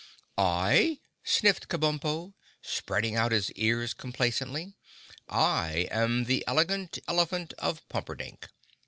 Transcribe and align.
"I?" 0.35 0.99
sniffed 1.23 1.67
Kabumpo, 1.67 2.33
spreading 2.59 3.15
out 3.15 3.31
his 3.31 3.51
ears 3.51 3.93
complacently, 3.93 4.73
"I 5.29 5.87
am 5.91 6.23
the 6.23 6.43
Elegant 6.47 6.97
Elephant 7.07 7.53
of 7.59 7.87
Pumperdink. 7.87 8.47